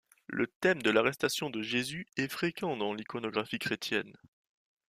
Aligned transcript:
Le 0.29 0.47
thème 0.47 0.81
de 0.81 0.89
l'arrestation 0.89 1.51
de 1.51 1.61
Jésus 1.61 2.07
est 2.17 2.27
fréquent 2.27 2.75
dans 2.75 2.91
l'iconographie 2.95 3.59
chrétienne. 3.59 4.17